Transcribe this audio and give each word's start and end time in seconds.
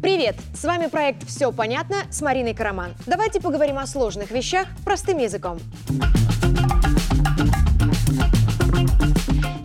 Привет! 0.00 0.36
С 0.54 0.64
вами 0.64 0.86
проект 0.86 1.26
«Все 1.26 1.52
понятно» 1.52 1.96
с 2.10 2.20
Мариной 2.22 2.54
Караман. 2.54 2.92
Давайте 3.06 3.40
поговорим 3.40 3.78
о 3.78 3.86
сложных 3.86 4.30
вещах 4.30 4.68
простым 4.84 5.18
языком. 5.18 5.58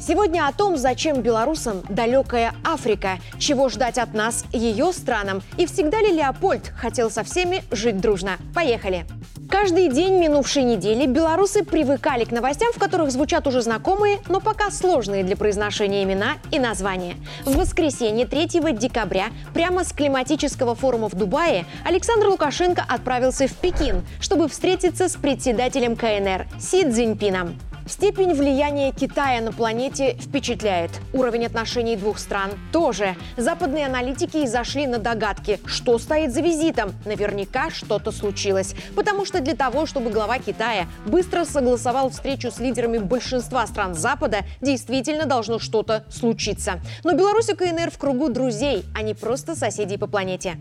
Сегодня 0.08 0.48
о 0.48 0.54
том, 0.54 0.78
зачем 0.78 1.22
белорусам 1.22 1.84
далекая 1.90 2.54
Африка, 2.64 3.20
чего 3.40 3.68
ждать 3.68 3.98
от 3.98 4.14
нас, 4.14 4.46
ее 4.54 4.94
странам, 4.94 5.42
и 5.58 5.66
всегда 5.66 6.00
ли 6.00 6.14
Леопольд 6.14 6.70
хотел 6.78 7.12
со 7.12 7.26
всеми 7.26 7.62
жить 7.72 8.00
дружно. 8.00 8.38
Поехали! 8.56 9.06
Каждый 9.50 9.90
день 9.90 10.14
минувшей 10.14 10.64
недели 10.64 11.06
белорусы 11.08 11.66
привыкали 11.66 12.24
к 12.24 12.32
новостям, 12.32 12.72
в 12.72 12.80
которых 12.80 13.12
звучат 13.12 13.48
уже 13.48 13.62
знакомые, 13.62 14.20
но 14.30 14.40
пока 14.40 14.72
сложные 14.72 15.26
для 15.26 15.36
произношения 15.36 16.06
имена 16.06 16.36
и 16.52 16.60
названия. 16.60 17.16
В 17.44 17.58
воскресенье 17.58 18.26
3 18.26 18.48
декабря 18.78 19.26
прямо 19.54 19.84
с 19.84 19.92
климатического 19.92 20.74
форума 20.74 21.10
в 21.10 21.16
Дубае 21.16 21.66
Александр 21.84 22.28
Лукашенко 22.28 22.82
отправился 22.88 23.48
в 23.48 23.54
Пекин, 23.56 24.06
чтобы 24.22 24.48
встретиться 24.48 25.10
с 25.10 25.18
председателем 25.18 25.98
КНР 25.98 26.48
Си 26.60 26.90
Цзиньпином. 26.90 27.58
Степень 27.88 28.34
влияния 28.34 28.92
Китая 28.92 29.40
на 29.40 29.54
планете 29.54 30.18
впечатляет. 30.20 30.92
Уровень 31.14 31.46
отношений 31.46 31.96
двух 31.96 32.20
стран 32.20 32.52
тоже. 32.74 33.16
Западные 33.38 33.86
аналитики 33.86 34.46
зашли 34.46 34.88
на 34.88 34.98
догадки, 34.98 35.62
что 35.66 35.98
стоит 35.98 36.34
за 36.34 36.42
визитом. 36.42 36.92
Наверняка 37.06 37.70
что-то 37.70 38.12
случилось. 38.12 38.76
Потому 38.94 39.26
что 39.26 39.40
для 39.40 39.56
того, 39.56 39.86
чтобы 39.86 40.10
глава 40.10 40.38
Китая 40.40 40.88
быстро 41.06 41.46
согласовал 41.46 42.10
встречу 42.10 42.52
с 42.52 42.60
лидерами 42.60 42.98
большинства 42.98 43.66
стран 43.68 43.94
Запада, 43.94 44.40
действительно 44.62 45.26
должно 45.26 45.58
что-то 45.58 46.04
случиться. 46.10 46.82
Но 47.06 47.14
Беларусь 47.14 47.50
и 47.50 47.54
КНР 47.54 47.92
в 47.92 47.98
кругу 47.98 48.28
друзей, 48.30 48.84
а 48.94 49.02
не 49.02 49.14
просто 49.14 49.56
соседей 49.56 49.98
по 49.98 50.08
планете. 50.08 50.58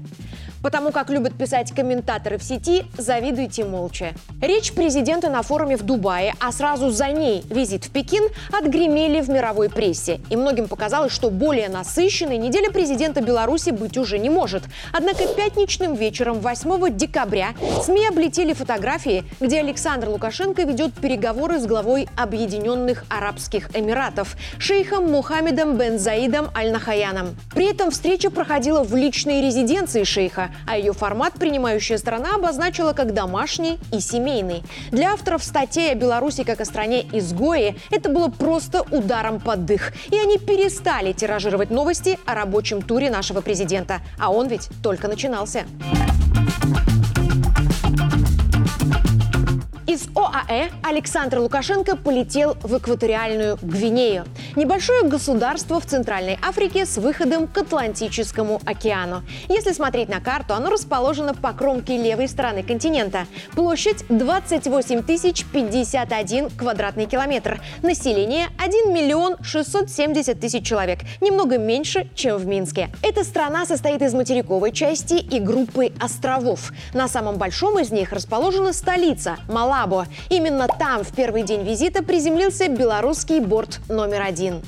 Потому 0.67 0.91
как 0.91 1.11
любят 1.11 1.39
писать 1.39 1.73
комментаторы 1.73 2.39
в 2.39 2.43
сети, 2.43 2.87
завидуйте 2.99 3.65
молча. 3.65 4.15
Речь 4.43 4.73
президента 4.73 5.31
на 5.31 5.43
форуме 5.43 5.77
в 5.77 5.85
Дубае, 5.85 6.35
а 6.41 6.51
сразу 6.51 6.91
за 6.91 7.07
ней 7.11 7.45
визит 7.49 7.85
в 7.85 7.93
Пекин 7.93 8.25
отгремели 8.53 9.21
в 9.21 9.31
мировой 9.31 9.71
прессе. 9.71 10.19
И 10.29 10.35
многим 10.35 10.67
показалось, 10.67 11.13
что 11.13 11.31
более 11.31 11.69
насыщенной 11.69 12.37
неделя 12.37 12.73
президента 12.73 13.21
Беларуси 13.21 13.71
быть 13.71 13.97
уже 13.97 14.19
не 14.19 14.29
может. 14.29 14.65
Однако 14.93 15.29
пятничным 15.29 15.95
вечером 15.95 16.41
8 16.41 16.97
декабря 16.97 17.51
СМИ 17.85 18.09
облетели 18.09 18.53
фотографии, 18.53 19.23
где 19.39 19.61
Александр 19.61 20.09
Лукашенко 20.09 20.65
ведет 20.65 20.95
переговоры 20.95 21.61
с 21.61 21.67
главой 21.67 22.09
Объединенных 22.17 23.05
Арабских 23.09 23.71
Эмиратов, 23.77 24.37
шейхом 24.59 25.13
Мухаммедом 25.13 25.79
бен 25.79 26.01
Заидом 26.01 26.49
Аль-Нахаяном. 26.57 27.37
При 27.55 27.71
этом 27.71 27.93
встреча 27.93 28.31
проходила 28.31 28.83
в 28.83 28.97
личной 28.97 29.41
резиденции 29.41 30.03
шейха, 30.03 30.51
а 30.67 30.77
ее 30.77 30.93
формат 30.93 31.35
принимающая 31.35 31.99
страна 31.99 32.35
обозначила 32.35 32.93
как 32.93 33.15
домашний 33.15 33.79
и 33.93 34.01
семейный. 34.01 34.63
Для 34.91 35.13
авторов 35.13 35.43
статей 35.43 35.93
о 35.93 35.95
Беларуси 35.95 36.45
как 36.45 36.61
о 36.61 36.65
стране 36.65 37.07
изгои 37.13 37.77
это 37.91 38.09
было 38.09 38.29
просто 38.29 38.83
ударом 38.91 39.41
под 39.41 39.65
дых. 39.65 39.93
И 40.11 40.19
они 40.19 40.39
перестали 40.39 41.13
тиражировать 41.13 41.71
новости 41.71 42.19
о 42.27 42.35
рабочем 42.35 42.83
туре 42.83 43.11
нашего 43.11 43.41
президента. 43.41 44.01
А 44.19 44.33
он 44.33 44.49
ведь 44.49 44.69
только 44.83 45.09
начинался. 45.09 45.65
Из 46.67 46.96
ОАЭ 50.49 50.71
Александр 50.83 51.39
Лукашенко 51.39 51.97
полетел 51.97 52.57
в 52.63 52.79
экваториальную 52.79 53.59
Гвинею. 53.63 54.25
Небольшое 54.55 55.03
государство 55.03 55.81
в 55.81 55.87
Центральной 55.87 56.39
Африке 56.43 56.87
с 56.87 56.97
выходом 56.99 57.47
к 57.47 57.59
Атлантическому 57.59 58.61
океану. 58.65 59.23
Если 59.49 59.73
смотреть 59.73 60.09
на 60.09 60.21
карту, 60.21 60.55
оно 60.55 60.71
расположено 60.71 61.35
по 61.35 61.53
кромке 61.53 61.97
левой 61.97 62.29
стороны 62.29 62.63
континента. 62.63 63.27
Площадь 63.55 64.05
28 64.09 65.03
тысяч 65.03 65.45
51 65.53 66.51
квадратный 66.51 67.07
километр. 67.07 67.61
Население 67.83 68.49
1 68.59 68.93
миллион 68.93 69.37
670 69.43 70.41
тысяч 70.41 70.67
человек. 70.67 71.01
Немного 71.21 71.59
меньше, 71.59 72.09
чем 72.15 72.37
в 72.39 72.47
Минске. 72.47 72.91
Эта 73.03 73.25
страна 73.25 73.67
состоит 73.67 74.03
из 74.03 74.15
материковой 74.15 74.73
части 74.73 75.15
и 75.15 75.41
группы 75.41 75.93
островов. 76.01 76.73
На 76.95 77.09
самом 77.09 77.37
большом 77.37 77.79
из 77.79 77.91
них 77.91 78.13
расположена 78.13 78.73
столица– 78.73 79.37
Малабо. 79.49 80.07
Именно 80.31 80.46
там 80.69 81.03
в 81.05 81.13
первый 81.15 81.43
день 81.43 81.63
визита 81.63 82.03
приземлился 82.03 82.69
белорусский 82.69 83.41
борт 83.41 83.81
номер 83.89 84.23
один. 84.23 84.63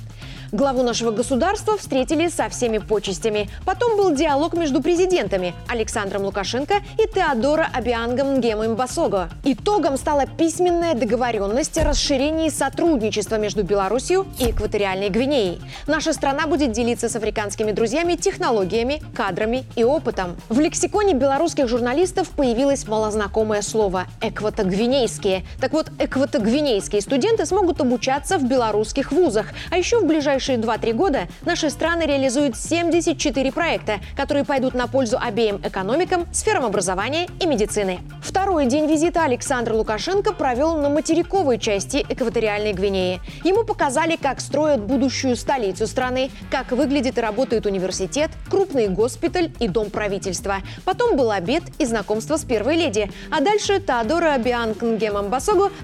Главу 0.50 0.82
нашего 0.82 1.10
государства 1.10 1.76
встретили 1.76 2.28
со 2.28 2.48
всеми 2.48 2.78
почестями. 2.78 3.50
Потом 3.66 3.98
был 3.98 4.14
диалог 4.14 4.54
между 4.54 4.80
президентами 4.80 5.54
Александром 5.68 6.24
Лукашенко 6.24 6.76
и 6.98 7.06
Теодора 7.06 7.68
Абиангом 7.70 8.36
Нгемом 8.36 8.74
Басого. 8.74 9.28
Итогом 9.44 9.98
стала 9.98 10.26
письменная 10.26 10.94
договоренность 10.94 11.76
о 11.76 11.84
расширении 11.84 12.48
сотрудничества 12.48 13.36
между 13.36 13.62
Беларусью 13.62 14.26
и 14.38 14.50
Экваториальной 14.50 15.10
Гвинеей. 15.10 15.60
Наша 15.86 16.14
страна 16.14 16.46
будет 16.46 16.72
делиться 16.72 17.10
с 17.10 17.16
африканскими 17.16 17.72
друзьями 17.72 18.14
технологиями, 18.14 19.02
кадрами 19.14 19.64
и 19.76 19.84
опытом. 19.84 20.34
В 20.48 20.58
лексиконе 20.60 21.12
белорусских 21.12 21.68
журналистов 21.68 22.30
появилось 22.30 22.88
малознакомое 22.88 23.60
слово 23.60 24.06
«экватогвинейские». 24.22 25.44
Так 25.60 25.72
вот, 25.74 25.90
экватогвинейские 25.98 27.02
студенты 27.02 27.44
смогут 27.44 27.82
обучаться 27.82 28.38
в 28.38 28.48
белорусских 28.48 29.12
вузах, 29.12 29.48
а 29.70 29.76
еще 29.76 29.98
в 29.98 30.06
ближайшее 30.06 30.37
ближайшие 30.38 30.58
2-3 30.58 30.92
года 30.92 31.28
наши 31.44 31.68
страны 31.68 32.02
реализуют 32.02 32.56
74 32.56 33.50
проекта, 33.50 33.98
которые 34.16 34.44
пойдут 34.44 34.74
на 34.74 34.86
пользу 34.86 35.18
обеим 35.20 35.60
экономикам, 35.64 36.26
сферам 36.32 36.64
образования 36.64 37.26
и 37.40 37.46
медицины. 37.46 37.98
Второй 38.22 38.66
день 38.66 38.86
визита 38.86 39.24
Александр 39.24 39.72
Лукашенко 39.72 40.32
провел 40.32 40.76
на 40.76 40.88
материковой 40.90 41.58
части 41.58 42.06
экваториальной 42.08 42.72
Гвинеи. 42.72 43.20
Ему 43.42 43.64
показали, 43.64 44.16
как 44.16 44.40
строят 44.40 44.80
будущую 44.80 45.34
столицу 45.34 45.86
страны, 45.86 46.30
как 46.50 46.70
выглядит 46.70 47.18
и 47.18 47.20
работает 47.20 47.66
университет, 47.66 48.30
крупный 48.48 48.88
госпиталь 48.88 49.50
и 49.58 49.66
дом 49.66 49.90
правительства. 49.90 50.58
Потом 50.84 51.16
был 51.16 51.32
обед 51.32 51.64
и 51.78 51.84
знакомство 51.84 52.36
с 52.36 52.44
первой 52.44 52.76
леди. 52.76 53.10
А 53.30 53.40
дальше 53.40 53.80
Теодора 53.80 54.38
Бианг 54.38 54.82
Нгем 54.82 55.32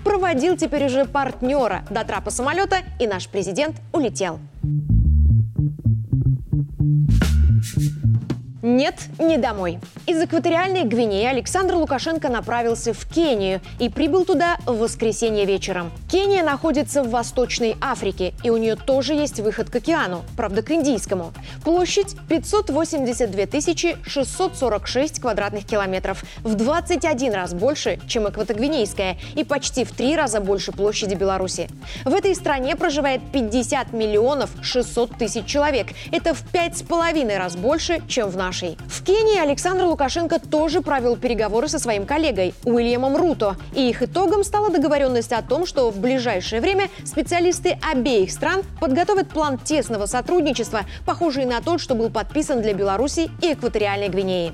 проводил 0.04 0.56
теперь 0.56 0.86
уже 0.86 1.06
партнера 1.06 1.84
до 1.90 2.04
трапа 2.04 2.30
самолета, 2.30 2.76
и 3.00 3.06
наш 3.06 3.28
президент 3.28 3.76
улетел. 3.92 4.38
Нет, 8.66 8.94
не 9.18 9.36
домой. 9.36 9.78
Из 10.06 10.22
экваториальной 10.22 10.84
Гвинеи 10.84 11.26
Александр 11.26 11.74
Лукашенко 11.74 12.30
направился 12.30 12.94
в 12.94 13.06
Кению 13.06 13.60
и 13.78 13.90
прибыл 13.90 14.24
туда 14.24 14.56
в 14.64 14.78
воскресенье 14.78 15.44
вечером. 15.44 15.92
Кения 16.10 16.42
находится 16.42 17.02
в 17.02 17.10
Восточной 17.10 17.76
Африке, 17.82 18.32
и 18.42 18.48
у 18.48 18.56
нее 18.56 18.76
тоже 18.76 19.12
есть 19.12 19.38
выход 19.38 19.68
к 19.68 19.76
океану, 19.76 20.24
правда, 20.34 20.62
к 20.62 20.70
Индийскому. 20.70 21.34
Площадь 21.62 22.16
582 22.30 24.00
646 24.06 25.20
квадратных 25.20 25.66
километров, 25.66 26.24
в 26.42 26.54
21 26.54 27.34
раз 27.34 27.52
больше, 27.52 28.00
чем 28.08 28.26
экватогвинейская, 28.30 29.18
и 29.34 29.44
почти 29.44 29.84
в 29.84 29.92
три 29.92 30.16
раза 30.16 30.40
больше 30.40 30.72
площади 30.72 31.14
Беларуси. 31.14 31.68
В 32.06 32.14
этой 32.14 32.34
стране 32.34 32.76
проживает 32.76 33.20
50 33.30 33.92
миллионов 33.92 34.48
600 34.62 35.18
тысяч 35.18 35.44
человек. 35.44 35.88
Это 36.12 36.32
в 36.32 36.40
пять 36.50 36.78
с 36.78 36.82
половиной 36.82 37.36
раз 37.36 37.56
больше, 37.56 38.00
чем 38.08 38.30
в 38.30 38.38
нашей 38.38 38.53
нашей. 38.54 38.78
В 38.88 39.02
Кении 39.02 39.38
Александр 39.38 39.84
Лукашенко 39.84 40.38
тоже 40.38 40.80
провел 40.80 41.16
переговоры 41.16 41.68
со 41.68 41.78
своим 41.78 42.06
коллегой 42.06 42.54
Уильямом 42.64 43.16
Руто. 43.16 43.56
И 43.74 43.88
их 43.88 44.02
итогом 44.02 44.44
стала 44.44 44.70
договоренность 44.70 45.32
о 45.32 45.42
том, 45.42 45.66
что 45.66 45.90
в 45.90 45.98
ближайшее 45.98 46.60
время 46.60 46.88
специалисты 47.04 47.78
обеих 47.90 48.30
стран 48.30 48.62
подготовят 48.80 49.28
план 49.28 49.58
тесного 49.58 50.06
сотрудничества, 50.06 50.80
похожий 51.04 51.44
на 51.44 51.60
тот, 51.60 51.80
что 51.80 51.94
был 51.94 52.10
подписан 52.10 52.62
для 52.62 52.74
Беларуси 52.74 53.30
и 53.42 53.52
Экваториальной 53.52 54.08
Гвинеи. 54.08 54.52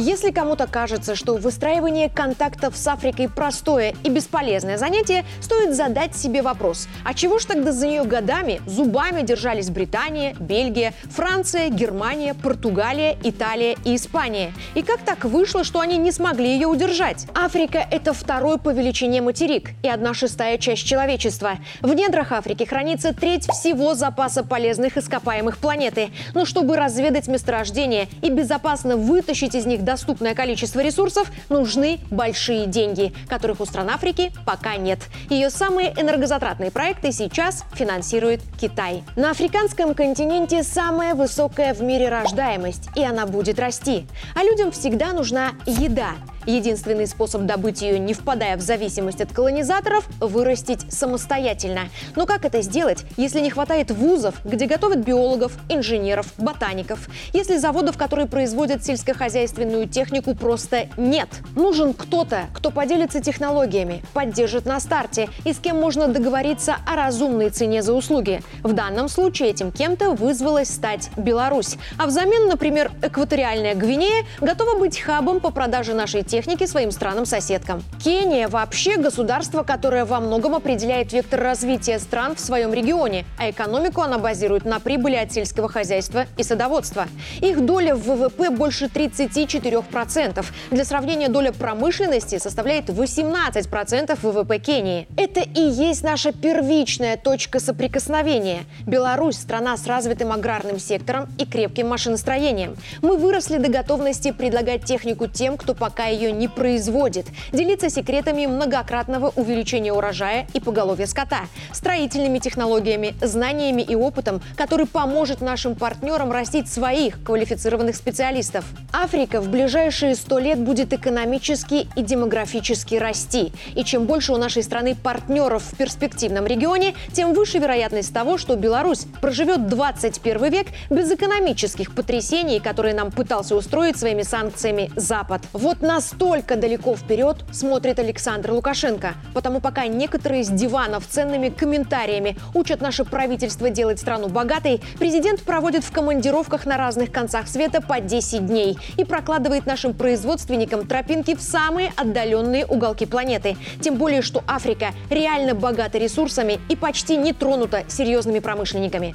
Если 0.00 0.30
кому-то 0.30 0.66
кажется, 0.66 1.14
что 1.14 1.34
выстраивание 1.34 2.08
контактов 2.08 2.74
с 2.74 2.88
Африкой 2.88 3.28
простое 3.28 3.94
и 4.02 4.08
бесполезное 4.08 4.78
занятие, 4.78 5.26
стоит 5.42 5.76
задать 5.76 6.16
себе 6.16 6.40
вопрос, 6.40 6.88
а 7.04 7.12
чего 7.12 7.38
ж 7.38 7.44
тогда 7.44 7.70
за 7.70 7.86
нее 7.86 8.04
годами 8.04 8.62
зубами 8.66 9.20
держались 9.20 9.68
Британия, 9.68 10.34
Бельгия, 10.40 10.94
Франция, 11.10 11.68
Германия, 11.68 12.32
Португалия, 12.32 13.14
Италия 13.22 13.76
и 13.84 13.94
Испания? 13.94 14.54
И 14.74 14.80
как 14.80 15.00
так 15.00 15.26
вышло, 15.26 15.64
что 15.64 15.80
они 15.80 15.98
не 15.98 16.12
смогли 16.12 16.48
ее 16.48 16.66
удержать? 16.66 17.26
Африка– 17.34 17.86
это 17.90 18.14
второй 18.14 18.56
по 18.56 18.70
величине 18.70 19.20
материк 19.20 19.72
и 19.82 19.88
одна 19.90 20.14
шестая 20.14 20.56
часть 20.56 20.86
человечества. 20.86 21.58
В 21.82 21.92
недрах 21.92 22.32
Африки 22.32 22.64
хранится 22.64 23.12
треть 23.12 23.46
всего 23.50 23.92
запаса 23.92 24.44
полезных 24.44 24.96
ископаемых 24.96 25.58
планеты. 25.58 26.08
Но 26.32 26.46
чтобы 26.46 26.76
разведать 26.76 27.28
месторождение 27.28 28.08
и 28.22 28.30
безопасно 28.30 28.96
вытащить 28.96 29.54
из 29.54 29.66
них 29.66 29.84
доступное 29.90 30.36
количество 30.36 30.78
ресурсов, 30.78 31.28
нужны 31.48 31.98
большие 32.12 32.66
деньги, 32.66 33.12
которых 33.28 33.60
у 33.60 33.64
стран 33.64 33.90
Африки 33.90 34.30
пока 34.46 34.76
нет. 34.76 35.00
Ее 35.28 35.50
самые 35.50 35.92
энергозатратные 36.00 36.70
проекты 36.70 37.10
сейчас 37.10 37.64
финансирует 37.74 38.40
Китай. 38.60 39.02
На 39.16 39.32
африканском 39.32 39.94
континенте 39.94 40.62
самая 40.62 41.16
высокая 41.16 41.74
в 41.74 41.82
мире 41.82 42.08
рождаемость, 42.08 42.88
и 42.94 43.02
она 43.02 43.26
будет 43.26 43.58
расти. 43.58 44.06
А 44.36 44.44
людям 44.44 44.70
всегда 44.70 45.12
нужна 45.12 45.54
еда. 45.66 46.10
Единственный 46.46 47.06
способ 47.06 47.42
добыть 47.42 47.82
ее, 47.82 47.98
не 47.98 48.14
впадая 48.14 48.56
в 48.56 48.60
зависимость 48.60 49.20
от 49.20 49.32
колонизаторов, 49.32 50.08
вырастить 50.20 50.90
самостоятельно. 50.92 51.88
Но 52.16 52.26
как 52.26 52.44
это 52.44 52.62
сделать, 52.62 53.04
если 53.16 53.40
не 53.40 53.50
хватает 53.50 53.90
вузов, 53.90 54.34
где 54.44 54.66
готовят 54.66 54.98
биологов, 54.98 55.52
инженеров, 55.68 56.26
ботаников? 56.38 57.08
Если 57.32 57.58
заводов, 57.58 57.98
которые 57.98 58.26
производят 58.26 58.84
сельскохозяйственную 58.84 59.88
технику, 59.88 60.34
просто 60.34 60.88
нет? 60.96 61.28
Нужен 61.56 61.92
кто-то, 61.94 62.46
кто 62.54 62.70
поделится 62.70 63.20
технологиями, 63.20 64.02
поддержит 64.14 64.66
на 64.66 64.80
старте 64.80 65.28
и 65.44 65.52
с 65.52 65.58
кем 65.58 65.78
можно 65.78 66.08
договориться 66.08 66.76
о 66.86 66.96
разумной 66.96 67.50
цене 67.50 67.82
за 67.82 67.92
услуги. 67.92 68.42
В 68.62 68.72
данном 68.72 69.08
случае 69.08 69.50
этим 69.50 69.72
кем-то 69.72 70.12
вызвалась 70.12 70.68
стать 70.68 71.10
Беларусь. 71.16 71.76
А 71.98 72.06
взамен, 72.06 72.48
например, 72.48 72.90
экваториальная 73.02 73.74
Гвинея 73.74 74.24
готова 74.40 74.78
быть 74.78 74.98
хабом 74.98 75.40
по 75.40 75.50
продаже 75.50 75.94
нашей 75.94 76.22
техники 76.30 76.64
своим 76.64 76.92
странам-соседкам. 76.92 77.82
Кения 78.02 78.48
вообще 78.48 78.96
государство, 78.96 79.64
которое 79.64 80.04
во 80.04 80.20
многом 80.20 80.54
определяет 80.54 81.12
вектор 81.12 81.40
развития 81.40 81.98
стран 81.98 82.36
в 82.36 82.40
своем 82.40 82.72
регионе, 82.72 83.24
а 83.36 83.50
экономику 83.50 84.00
она 84.00 84.18
базирует 84.18 84.64
на 84.64 84.78
прибыли 84.78 85.16
от 85.16 85.32
сельского 85.32 85.68
хозяйства 85.68 86.26
и 86.38 86.44
садоводства. 86.44 87.08
Их 87.40 87.64
доля 87.64 87.96
в 87.96 88.02
ВВП 88.02 88.50
больше 88.50 88.84
34%. 88.86 90.44
Для 90.70 90.84
сравнения, 90.84 91.28
доля 91.28 91.52
промышленности 91.52 92.38
составляет 92.38 92.88
18% 92.88 94.18
ВВП 94.22 94.58
Кении. 94.58 95.08
Это 95.16 95.40
и 95.40 95.60
есть 95.60 96.04
наша 96.04 96.32
первичная 96.32 97.16
точка 97.16 97.58
соприкосновения. 97.58 98.64
Беларусь– 98.86 99.36
страна 99.40 99.76
с 99.76 99.86
развитым 99.86 100.30
аграрным 100.30 100.78
сектором 100.78 101.28
и 101.38 101.44
крепким 101.44 101.88
машиностроением. 101.88 102.76
Мы 103.02 103.16
выросли 103.16 103.58
до 103.58 103.68
готовности 103.68 104.30
предлагать 104.30 104.84
технику 104.84 105.26
тем, 105.26 105.56
кто 105.56 105.74
пока 105.74 106.06
ее 106.06 106.19
ее 106.20 106.32
не 106.32 106.48
производит, 106.48 107.26
делиться 107.52 107.88
секретами 107.88 108.46
многократного 108.46 109.32
увеличения 109.36 109.92
урожая 109.92 110.46
и 110.52 110.60
поголовья 110.60 111.06
скота, 111.06 111.42
строительными 111.72 112.38
технологиями, 112.38 113.14
знаниями 113.20 113.82
и 113.82 113.94
опытом, 113.94 114.42
который 114.56 114.86
поможет 114.86 115.40
нашим 115.40 115.74
партнерам 115.74 116.30
растить 116.30 116.68
своих 116.68 117.22
квалифицированных 117.24 117.96
специалистов. 117.96 118.64
Африка 118.92 119.40
в 119.40 119.48
ближайшие 119.48 120.14
сто 120.14 120.38
лет 120.38 120.58
будет 120.58 120.92
экономически 120.92 121.88
и 121.96 122.02
демографически 122.02 122.96
расти. 122.96 123.52
И 123.74 123.84
чем 123.84 124.04
больше 124.04 124.32
у 124.32 124.36
нашей 124.36 124.62
страны 124.62 124.94
партнеров 124.94 125.62
в 125.62 125.76
перспективном 125.76 126.46
регионе, 126.46 126.94
тем 127.12 127.32
выше 127.34 127.58
вероятность 127.58 128.12
того, 128.12 128.38
что 128.38 128.56
Беларусь 128.56 129.06
проживет 129.20 129.68
21 129.68 130.50
век 130.50 130.66
без 130.90 131.10
экономических 131.10 131.94
потрясений, 131.94 132.60
которые 132.60 132.94
нам 132.94 133.10
пытался 133.10 133.56
устроить 133.56 133.98
своими 133.98 134.22
санкциями 134.22 134.90
Запад. 134.96 135.42
Вот 135.52 135.80
нас 135.80 136.09
настолько 136.10 136.56
далеко 136.56 136.96
вперед 136.96 137.36
смотрит 137.52 137.98
Александр 137.98 138.52
Лукашенко. 138.52 139.14
Потому 139.34 139.60
пока 139.60 139.86
некоторые 139.86 140.44
с 140.44 140.48
диванов 140.48 141.06
ценными 141.06 141.48
комментариями 141.48 142.36
учат 142.54 142.80
наше 142.80 143.04
правительство 143.04 143.70
делать 143.70 144.00
страну 144.00 144.28
богатой, 144.28 144.80
президент 144.98 145.42
проводит 145.42 145.84
в 145.84 145.92
командировках 145.92 146.66
на 146.66 146.76
разных 146.76 147.12
концах 147.12 147.48
света 147.48 147.80
по 147.80 148.00
10 148.00 148.46
дней 148.46 148.78
и 148.96 149.04
прокладывает 149.04 149.66
нашим 149.66 149.94
производственникам 149.94 150.86
тропинки 150.86 151.34
в 151.34 151.42
самые 151.42 151.92
отдаленные 151.96 152.66
уголки 152.66 153.06
планеты. 153.06 153.56
Тем 153.80 153.96
более, 153.96 154.22
что 154.22 154.42
Африка 154.46 154.88
реально 155.10 155.54
богата 155.54 155.98
ресурсами 155.98 156.58
и 156.68 156.76
почти 156.76 157.16
не 157.16 157.32
тронута 157.32 157.84
серьезными 157.88 158.40
промышленниками. 158.40 159.14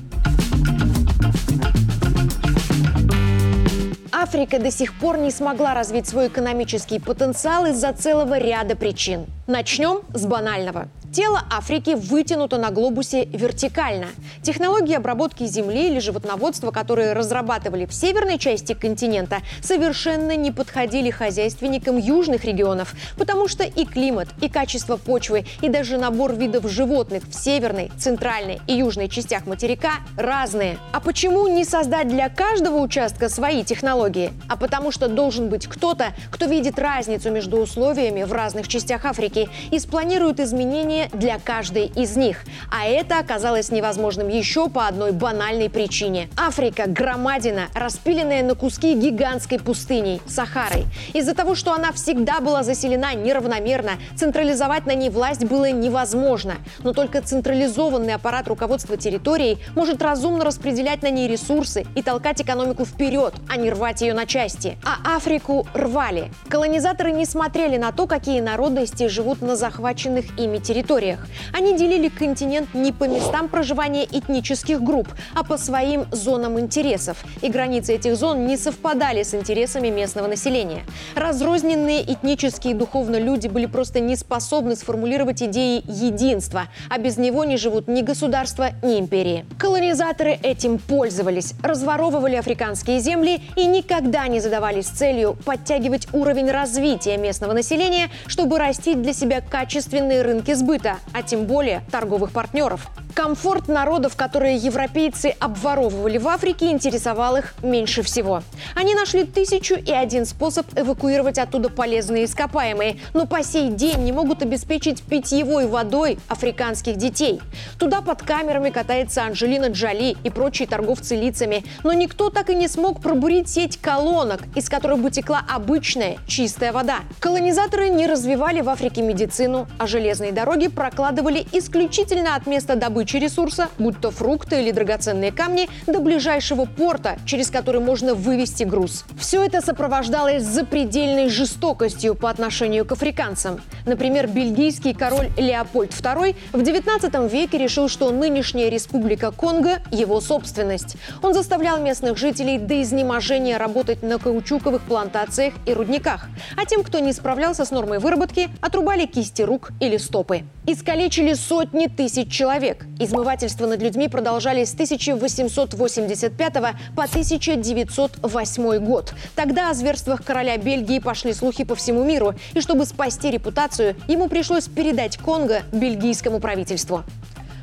Африка 4.26 4.58
до 4.58 4.72
сих 4.72 4.96
пор 4.96 5.20
не 5.20 5.30
смогла 5.30 5.76
развить 5.76 6.08
свой 6.08 6.30
экономический 6.30 6.98
потенциал 6.98 7.68
из-за 7.68 7.94
целого 7.94 8.40
ряда 8.40 8.76
причин. 8.76 9.28
Начнем 9.46 10.00
с 10.16 10.26
банального. 10.26 10.88
Тело 11.16 11.42
Африки 11.50 11.96
вытянуто 11.96 12.58
на 12.58 12.72
глобусе 12.72 13.24
вертикально. 13.24 14.08
Технологии 14.44 14.96
обработки 14.96 15.46
земли 15.46 15.88
или 15.88 16.00
животноводства, 16.00 16.72
которые 16.72 17.14
разрабатывали 17.14 17.86
в 17.86 17.94
северной 17.94 18.38
части 18.38 18.74
континента, 18.74 19.38
совершенно 19.62 20.36
не 20.36 20.52
подходили 20.52 21.10
хозяйственникам 21.12 21.96
южных 21.96 22.44
регионов, 22.44 22.94
потому 23.18 23.48
что 23.48 23.64
и 23.64 23.86
климат, 23.86 24.28
и 24.42 24.50
качество 24.50 24.98
почвы, 24.98 25.46
и 25.62 25.70
даже 25.70 25.98
набор 25.98 26.34
видов 26.36 26.70
животных 26.70 27.24
в 27.30 27.34
северной, 27.34 27.94
центральной 27.98 28.60
и 28.68 28.74
южной 28.74 29.08
частях 29.08 29.46
материка 29.46 30.00
разные. 30.18 30.78
А 30.92 31.00
почему 31.00 31.48
не 31.48 31.64
создать 31.64 32.10
для 32.10 32.28
каждого 32.28 32.76
участка 32.80 33.30
свои 33.30 33.64
технологии? 33.64 34.34
А 34.50 34.58
потому 34.58 34.92
что 34.92 35.08
должен 35.08 35.48
быть 35.48 35.66
кто-то, 35.66 36.08
кто 36.30 36.46
видит 36.46 36.78
разницу 36.78 37.32
между 37.32 37.56
условиями 37.56 38.24
в 38.24 38.34
разных 38.34 38.68
частях 38.68 39.06
Африки 39.06 39.48
и 39.72 39.80
спланирует 39.80 40.42
изменения 40.42 41.05
для 41.14 41.40
каждой 41.40 41.88
из 41.88 42.16
них. 42.18 42.44
А 42.72 42.86
это 42.86 43.20
оказалось 43.20 43.72
невозможным 43.72 44.28
еще 44.28 44.70
по 44.70 44.88
одной 44.88 45.12
банальной 45.12 45.70
причине. 45.70 46.30
Африка– 46.38 46.84
громадина, 46.88 47.68
распиленная 47.74 48.44
на 48.44 48.56
куски 48.56 48.94
гигантской 48.96 49.60
пустыней– 49.60 50.22
Сахарой. 50.28 50.86
Из-за 51.14 51.34
того, 51.36 51.56
что 51.56 51.74
она 51.74 51.92
всегда 51.92 52.40
была 52.40 52.64
заселена 52.64 53.14
неравномерно, 53.14 53.92
централизовать 54.16 54.86
на 54.86 54.96
ней 54.96 55.10
власть 55.10 55.46
было 55.46 55.72
невозможно. 55.72 56.56
Но 56.80 56.94
только 56.94 57.22
централизованный 57.22 58.14
аппарат 58.14 58.48
руководства 58.48 58.98
территорией 58.98 59.60
может 59.76 60.02
разумно 60.02 60.44
распределять 60.44 61.02
на 61.04 61.10
ней 61.10 61.28
ресурсы 61.28 61.86
и 61.96 62.02
толкать 62.02 62.42
экономику 62.42 62.86
вперед, 62.86 63.34
а 63.50 63.58
не 63.58 63.70
рвать 63.70 64.02
ее 64.02 64.14
на 64.14 64.26
части. 64.26 64.78
А 64.84 65.16
Африку 65.16 65.68
рвали. 65.74 66.32
Колонизаторы 66.50 67.12
не 67.12 67.26
смотрели 67.26 67.78
на 67.78 67.92
то, 67.92 68.08
какие 68.08 68.40
народности 68.40 69.08
живут 69.08 69.42
на 69.42 69.56
захваченных 69.56 70.38
ими 70.40 70.58
территориях 70.58 70.95
территориях. 70.96 71.20
Они 71.54 71.78
делили 71.78 72.10
континент 72.10 72.74
не 72.74 72.92
по 72.92 73.06
местам 73.06 73.50
проживания 73.50 74.06
этнических 74.06 74.82
групп, 74.82 75.08
а 75.34 75.44
по 75.44 75.58
своим 75.58 76.06
зонам 76.12 76.60
интересов. 76.60 77.18
И 77.42 77.50
границы 77.50 77.96
этих 77.96 78.16
зон 78.16 78.46
не 78.48 78.58
совпадали 78.58 79.24
с 79.24 79.34
интересами 79.34 79.90
местного 79.90 80.28
населения. 80.28 80.84
Разрозненные 81.16 82.02
этнические 82.02 82.74
и 82.74 82.76
духовно 82.76 83.18
люди 83.18 83.48
были 83.48 83.66
просто 83.66 84.00
не 84.00 84.16
способны 84.16 84.76
сформулировать 84.76 85.42
идеи 85.42 85.84
единства, 85.88 86.68
а 86.90 86.98
без 86.98 87.18
него 87.18 87.44
не 87.44 87.58
живут 87.58 87.88
ни 87.88 88.02
государства, 88.02 88.70
ни 88.82 89.00
империи. 89.00 89.46
Колонизаторы 89.58 90.32
этим 90.32 90.78
пользовались, 90.78 91.54
разворовывали 91.62 92.36
африканские 92.36 93.00
земли 93.00 93.42
и 93.56 93.66
никогда 93.66 94.28
не 94.28 94.40
задавались 94.40 94.86
целью 94.86 95.38
подтягивать 95.46 96.08
уровень 96.14 96.50
развития 96.50 97.18
местного 97.18 97.54
населения, 97.54 98.10
чтобы 98.28 98.58
растить 98.58 99.02
для 99.02 99.14
себя 99.14 99.42
качественные 99.42 100.22
рынки 100.22 100.54
сбыта 100.54 100.85
быта, 100.86 101.00
а 101.14 101.24
тем 101.24 101.46
более 101.46 101.82
торговых 101.92 102.32
партнеров. 102.32 102.88
Комфорт 103.14 103.70
народов, 103.70 104.18
которые 104.18 104.58
европейцы 104.58 105.36
обворовывали 105.40 106.18
в 106.18 106.28
Африке, 106.28 106.70
интересовал 106.70 107.38
их 107.38 107.56
меньше 107.64 108.04
всего. 108.04 108.42
Они 108.76 108.94
нашли 108.94 109.24
тысячу 109.24 109.76
и 109.76 109.92
один 109.92 110.26
способ 110.26 110.68
эвакуировать 110.78 111.40
оттуда 111.40 111.70
полезные 111.70 112.26
ископаемые, 112.26 112.98
но 113.14 113.26
по 113.26 113.42
сей 113.42 113.70
день 113.70 114.04
не 114.04 114.12
могут 114.12 114.42
обеспечить 114.42 115.02
питьевой 115.02 115.66
водой 115.66 116.20
африканских 116.28 116.98
детей. 116.98 117.42
Туда 117.80 118.02
под 118.02 118.22
камерами 118.22 118.70
катается 118.70 119.24
Анжелина 119.24 119.68
Джоли 119.68 120.18
и 120.24 120.30
прочие 120.30 120.68
торговцы 120.68 121.16
лицами, 121.16 121.64
но 121.84 121.94
никто 121.94 122.30
так 122.30 122.50
и 122.50 122.56
не 122.56 122.68
смог 122.68 123.02
пробурить 123.02 123.48
сеть 123.48 123.78
колонок, 123.78 124.42
из 124.56 124.68
которых 124.68 125.00
бы 125.00 125.10
текла 125.10 125.42
обычная 125.50 126.18
чистая 126.28 126.74
вода. 126.74 127.00
Колонизаторы 127.20 127.88
не 127.88 128.08
развивали 128.08 128.60
в 128.60 128.68
Африке 128.68 129.02
медицину, 129.02 129.68
а 129.78 129.88
железные 129.88 130.34
дороги 130.34 130.68
прокладывали 130.76 131.46
исключительно 131.52 132.36
от 132.36 132.46
места 132.46 132.76
добычи 132.76 133.18
ресурса, 133.18 133.70
будь 133.80 134.00
то 134.00 134.12
фрукты 134.12 134.62
или 134.62 134.72
драгоценные 134.72 135.32
камни, 135.32 135.70
до 135.88 136.00
ближайшего 136.00 136.66
порта, 136.66 137.18
через 137.26 137.50
который 137.50 137.82
можно 137.82 138.14
вывести 138.14 138.64
груз. 138.64 139.06
Все 139.18 139.44
это 139.44 139.62
сопровождалось 139.62 140.44
запредельной 140.44 141.30
жестокостью 141.30 142.16
по 142.16 142.30
отношению 142.30 142.86
к 142.86 142.92
африканцам. 142.92 143.62
Например, 143.86 144.28
бельгийский 144.28 144.94
король 144.94 145.30
Леопольд 145.38 145.92
II 145.92 146.36
в 146.54 146.62
19 146.62 147.32
веке 147.32 147.58
решил, 147.58 147.88
что 147.88 148.12
нынешняя 148.12 148.70
республика 148.70 149.32
Конго– 149.32 149.82
его 149.92 150.22
собственность. 150.22 150.98
Он 151.22 151.34
заставлял 151.34 151.80
местных 151.80 152.18
жителей 152.18 152.58
до 152.58 152.82
изнеможения 152.82 153.58
работать 153.58 154.04
на 154.04 154.20
каучуковых 154.20 154.82
плантациях 154.84 155.54
и 155.66 155.74
рудниках. 155.74 156.28
А 156.58 156.66
тем, 156.66 156.84
кто 156.84 157.00
не 157.00 157.14
справлялся 157.14 157.66
с 157.66 157.72
нормой 157.72 158.00
выработки, 158.00 158.50
отрубали 158.62 159.06
кисти 159.06 159.42
рук 159.42 159.72
или 159.80 159.98
стопы. 159.98 160.44
Искалечили 160.68 161.34
сотни 161.34 161.86
тысяч 161.86 162.32
человек 162.32 162.88
Измывательства 163.00 163.68
над 163.68 163.84
людьми 163.84 164.08
продолжались 164.08 164.72
с 164.72 164.74
1885 164.74 166.54
по 166.96 167.04
1908 167.04 168.78
год. 168.80 169.14
Тогда 169.36 169.70
о 169.70 169.74
зверствах 169.76 170.24
короля 170.24 170.58
Бельгии 170.58 170.98
пошли 170.98 171.34
слухи 171.34 171.64
по 171.64 171.76
всему 171.76 172.04
миру, 172.04 172.34
и 172.54 172.62
чтобы 172.62 172.86
спасти 172.86 173.30
репутацию, 173.30 173.96
ему 174.08 174.28
пришлось 174.28 174.68
передать 174.68 175.18
Конго 175.18 175.62
бельгийскому 175.72 176.40
правительству. 176.40 177.04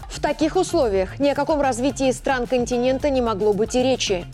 В 0.08 0.20
таких 0.20 0.54
условиях 0.54 1.18
ни 1.18 1.28
о 1.28 1.34
каком 1.34 1.60
развитии 1.60 2.12
стран 2.12 2.46
континента 2.46 3.10
не 3.10 3.20
могло 3.20 3.52
быть 3.52 3.74
и 3.74 3.82
речи. 3.82 4.26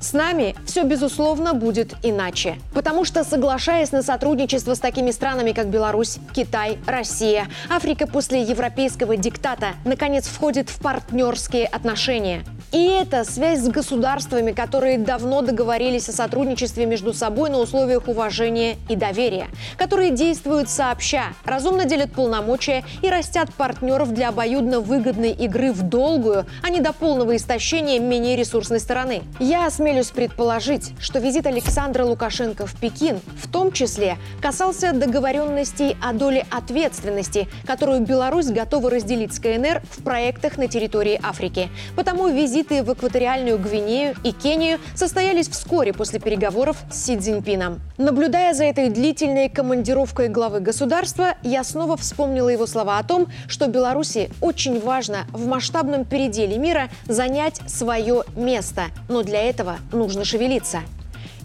С 0.00 0.12
нами 0.12 0.54
все, 0.74 0.82
безусловно, 0.82 1.54
будет 1.54 1.94
иначе. 2.02 2.56
Потому 2.74 3.04
что, 3.04 3.22
соглашаясь 3.22 3.92
на 3.92 4.02
сотрудничество 4.02 4.74
с 4.74 4.80
такими 4.80 5.12
странами, 5.12 5.52
как 5.52 5.68
Беларусь, 5.68 6.18
Китай, 6.34 6.78
Россия, 6.84 7.46
Африка 7.70 8.08
после 8.08 8.42
европейского 8.42 9.16
диктата 9.16 9.74
наконец 9.84 10.26
входит 10.26 10.70
в 10.70 10.80
партнерские 10.80 11.66
отношения. 11.66 12.42
И 12.72 12.88
это 12.88 13.22
связь 13.22 13.60
с 13.60 13.68
государствами, 13.68 14.50
которые 14.50 14.98
давно 14.98 15.42
договорились 15.42 16.08
о 16.08 16.12
сотрудничестве 16.12 16.86
между 16.86 17.14
собой 17.14 17.50
на 17.50 17.58
условиях 17.58 18.08
уважения 18.08 18.74
и 18.88 18.96
доверия, 18.96 19.46
которые 19.76 20.10
действуют 20.10 20.68
сообща, 20.68 21.26
разумно 21.44 21.84
делят 21.84 22.10
полномочия 22.10 22.82
и 23.00 23.08
растят 23.08 23.54
партнеров 23.54 24.12
для 24.12 24.30
обоюдно 24.30 24.80
выгодной 24.80 25.30
игры 25.30 25.70
в 25.70 25.82
долгую, 25.82 26.46
а 26.64 26.70
не 26.70 26.80
до 26.80 26.92
полного 26.92 27.36
истощения 27.36 28.00
менее 28.00 28.34
ресурсной 28.34 28.80
стороны. 28.80 29.22
Я 29.38 29.66
осмелюсь 29.66 30.10
предположить, 30.10 30.63
что 31.00 31.18
визит 31.18 31.46
Александра 31.46 32.04
Лукашенко 32.04 32.66
в 32.66 32.74
Пекин 32.80 33.20
в 33.36 33.50
том 33.50 33.72
числе 33.72 34.16
касался 34.40 34.92
договоренностей 34.92 35.96
о 36.02 36.12
доле 36.12 36.46
ответственности, 36.50 37.46
которую 37.66 38.00
Беларусь 38.00 38.46
готова 38.46 38.90
разделить 38.90 39.34
с 39.34 39.38
КНР 39.38 39.82
в 39.90 40.02
проектах 40.02 40.56
на 40.56 40.66
территории 40.66 41.20
Африки. 41.22 41.68
Потому 41.94 42.28
визит 42.28 42.54
визиты 42.54 42.82
в 42.82 42.92
экваториальную 42.92 43.58
Гвинею 43.58 44.14
и 44.22 44.32
Кению 44.32 44.78
состоялись 44.94 45.48
вскоре 45.48 45.92
после 45.92 46.20
переговоров 46.20 46.76
с 46.90 47.04
Си 47.04 47.18
Цзиньпином. 47.18 47.80
Наблюдая 47.96 48.54
за 48.54 48.64
этой 48.64 48.88
длительной 48.88 49.48
командировкой 49.48 50.28
главы 50.28 50.58
государства, 50.58 51.36
я 51.44 51.62
снова 51.62 51.96
вспомнила 51.96 52.48
его 52.48 52.66
слова 52.66 52.98
о 52.98 53.04
том, 53.04 53.28
что 53.46 53.68
Беларуси 53.68 54.30
очень 54.40 54.80
важно 54.80 55.26
в 55.30 55.46
масштабном 55.46 56.04
переделе 56.04 56.58
мира 56.58 56.88
занять 57.06 57.60
свое 57.68 58.24
место, 58.34 58.86
но 59.08 59.22
для 59.22 59.40
этого 59.42 59.76
нужно 59.92 60.24
шевелиться. 60.24 60.80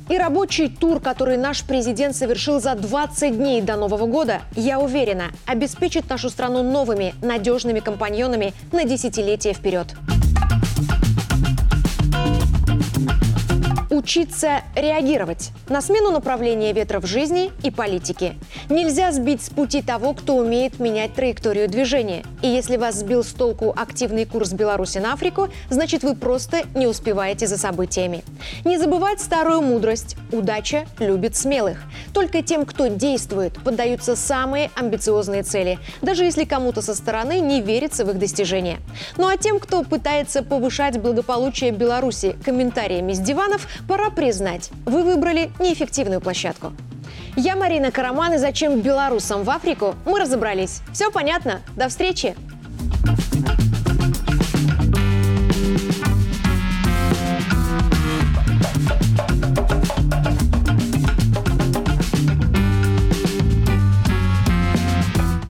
И 0.10 0.18
рабочий 0.18 0.70
тур, 0.70 1.00
который 1.00 1.38
наш 1.38 1.64
президент 1.64 2.16
совершил 2.16 2.60
за 2.60 2.74
20 2.74 3.38
дней 3.38 3.62
до 3.62 3.76
Нового 3.76 4.08
года, 4.08 4.42
я 4.56 4.80
уверена, 4.80 5.26
обеспечит 5.46 6.10
нашу 6.10 6.32
страну 6.32 6.64
новыми, 6.64 7.14
надежными 7.22 7.80
компаньонами 7.80 8.56
на 8.72 8.86
десятилетия 8.86 9.54
вперед. 9.54 9.96
Учиться 14.10 14.64
реагировать 14.76 15.52
на 15.68 15.82
смену 15.82 16.10
направления 16.10 16.74
ветра 16.74 17.00
в 17.00 17.06
жизни 17.06 17.52
и 17.62 17.70
политики. 17.70 18.34
Нельзя 18.68 19.12
сбить 19.12 19.44
с 19.44 19.52
пути 19.52 19.84
того, 19.84 20.16
кто 20.16 20.36
умеет 20.36 20.80
менять 20.80 21.14
траекторию 21.14 21.68
движения. 21.68 22.24
И 22.42 22.48
если 22.48 22.78
вас 22.78 22.96
сбил 22.96 23.24
с 23.24 23.28
толку 23.28 23.72
активный 23.78 24.26
курс 24.26 24.52
Беларуси 24.52 24.98
на 24.98 25.14
Африку, 25.14 25.50
значит 25.70 26.02
вы 26.02 26.16
просто 26.16 26.64
не 26.74 26.88
успеваете 26.88 27.46
за 27.46 27.60
событиями. 27.60 28.24
Не 28.66 28.80
забывать 28.80 29.22
старую 29.22 29.62
мудрость. 29.62 30.16
Удача 30.32 30.88
любит 30.98 31.36
смелых. 31.36 31.78
Только 32.12 32.42
тем, 32.42 32.66
кто 32.66 32.88
действует, 32.88 33.64
поддаются 33.64 34.16
самые 34.16 34.72
амбициозные 34.74 35.44
цели, 35.44 35.78
даже 36.02 36.24
если 36.24 36.46
кому-то 36.46 36.82
со 36.82 36.96
стороны 36.96 37.40
не 37.42 37.62
верится 37.62 38.06
в 38.06 38.10
их 38.10 38.18
достижения. 38.18 38.80
Ну 39.18 39.28
а 39.28 39.38
тем, 39.38 39.60
кто 39.60 39.84
пытается 39.84 40.42
повышать 40.42 41.00
благополучие 41.00 41.70
Беларуси 41.70 42.36
комментариями 42.44 43.14
с 43.14 43.20
диванов, 43.20 43.68
Пора 43.99 43.99
признать, 44.10 44.72
вы 44.86 45.04
выбрали 45.04 45.52
неэффективную 45.60 46.22
площадку. 46.22 46.74
Я 47.36 47.56
Марина 47.56 47.92
Караман, 47.92 48.34
и 48.34 48.38
зачем 48.38 48.82
белорусам 48.82 49.44
в 49.44 49.50
Африку 49.50 49.96
мы 50.06 50.20
разобрались. 50.20 50.82
Все 50.94 51.12
понятно. 51.12 51.62
До 51.76 51.90
встречи! 51.90 52.36